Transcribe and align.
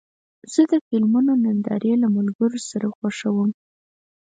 زه 0.53 0.61
د 0.71 0.73
فلمونو 0.87 1.31
نندارې 1.45 1.93
له 2.01 2.07
ملګرو 2.17 2.59
سره 2.69 2.87
خوښوم. 2.97 3.49